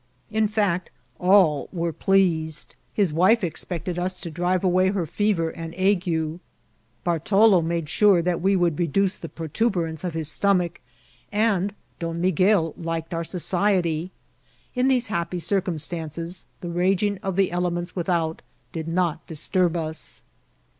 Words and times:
In 0.31 0.47
&ct| 0.49 0.89
all 1.19 1.69
were 1.71 1.93
pleased. 1.93 2.75
His 2.91 3.13
wife 3.13 3.43
expected 3.43 3.99
us 3.99 4.19
to 4.21 4.31
drive 4.31 4.63
away 4.63 4.87
her 4.89 5.05
fever 5.05 5.51
and 5.51 5.75
agne; 5.75 6.39
Bartalo 7.03 7.61
made 7.61 7.87
sure 7.87 8.23
that 8.23 8.41
we 8.41 8.55
would 8.55 8.79
reduce 8.79 9.15
the 9.15 9.29
protuberance 9.29 10.01
ci 10.01 10.09
his 10.09 10.27
stomach; 10.27 10.81
and 11.31 11.75
Don 11.99 12.19
Miguel 12.19 12.73
liked 12.79 13.13
our 13.13 13.23
society. 13.23 14.09
In 14.73 14.87
these 14.87 15.09
happy 15.09 15.37
circumstances, 15.37 16.45
the 16.61 16.69
raging 16.71 17.19
of 17.21 17.35
the 17.35 17.51
elements 17.51 17.95
with* 17.95 18.09
out 18.09 18.41
did 18.73 18.87
not 18.87 19.27
disturb 19.27 19.77
us. 19.77 20.23